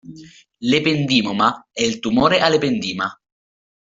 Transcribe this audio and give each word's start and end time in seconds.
L'ependimoma 0.61 1.67
è 1.71 1.83
il 1.83 1.99
tumore 1.99 2.39
all'ependima. 2.41 3.15